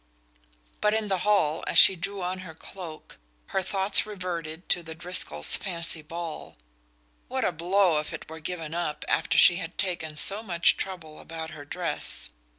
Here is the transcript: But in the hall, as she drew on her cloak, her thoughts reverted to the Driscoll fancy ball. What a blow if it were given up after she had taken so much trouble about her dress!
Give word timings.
But 0.81 0.95
in 0.95 1.09
the 1.09 1.19
hall, 1.19 1.63
as 1.67 1.77
she 1.77 1.95
drew 1.95 2.23
on 2.23 2.39
her 2.39 2.55
cloak, 2.55 3.19
her 3.53 3.61
thoughts 3.61 4.03
reverted 4.07 4.67
to 4.69 4.81
the 4.81 4.95
Driscoll 4.95 5.43
fancy 5.43 6.01
ball. 6.01 6.57
What 7.27 7.45
a 7.45 7.51
blow 7.51 7.99
if 7.99 8.11
it 8.11 8.27
were 8.27 8.39
given 8.39 8.73
up 8.73 9.05
after 9.07 9.37
she 9.37 9.57
had 9.57 9.77
taken 9.77 10.15
so 10.15 10.41
much 10.41 10.75
trouble 10.75 11.19
about 11.19 11.51
her 11.51 11.65
dress! 11.65 12.31